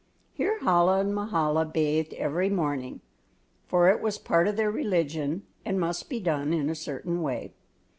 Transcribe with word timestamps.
Here 0.33 0.57
Chola 0.61 0.99
and 1.01 1.13
Mahala 1.13 1.63
bathed 1.63 2.15
every 2.15 2.49
morning, 2.49 3.01
for 3.67 3.87
it 3.87 4.01
was 4.01 4.17
part 4.17 4.47
of 4.47 4.55
their 4.57 4.71
religion 4.71 5.43
and 5.63 5.79
must 5.79 6.09
be 6.09 6.19
done 6.19 6.53
in 6.53 6.71
a 6.71 6.73
certain 6.75 7.21
way. 7.21 7.53